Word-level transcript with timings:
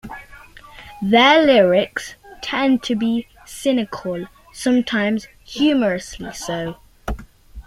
Their 1.03 1.45
lyrics 1.45 2.15
tend 2.41 2.81
to 2.85 2.95
be 2.95 3.27
cynical, 3.45 4.25
sometimes 4.51 5.27
humorously 5.43 6.33
so. 6.33 6.77